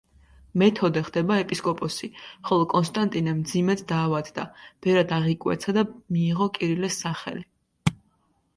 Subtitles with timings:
[0.59, 2.09] მეთოდე ხდება ეპისკოპოსი,
[2.49, 4.47] ხოლო კონსტანტინე მძიმედ დაავადდა,
[4.87, 7.49] ბერად აღიკვეცა, და მიიღო კირილეს სახელი.